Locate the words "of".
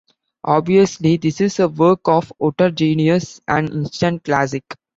2.07-2.33